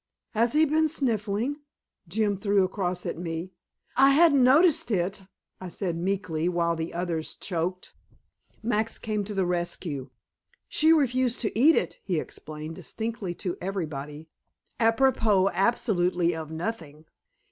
"Has 0.31 0.53
he 0.53 0.65
been 0.65 0.87
sniffling?" 0.87 1.57
Jim 2.07 2.35
threw 2.35 2.63
across 2.63 3.05
at 3.05 3.19
me. 3.19 3.51
"I 3.95 4.09
hadn't 4.09 4.43
noticed 4.43 4.89
it," 4.89 5.25
I 5.59 5.69
said 5.69 5.95
meekly, 5.95 6.49
while 6.49 6.75
the 6.75 6.91
others 6.91 7.35
choked. 7.35 7.93
Max 8.63 8.97
came 8.97 9.23
to 9.25 9.35
the 9.35 9.45
rescue. 9.45 10.09
"She 10.67 10.91
refused 10.91 11.39
to 11.41 11.55
eat 11.55 11.75
it," 11.75 11.99
he 12.03 12.19
explained, 12.19 12.77
distinctly 12.77 13.33
and 13.33 13.39
to 13.41 13.57
everybody, 13.61 14.27
apropos 14.79 15.49
absolutely 15.49 16.35
of 16.35 16.49
nothing. 16.49 17.05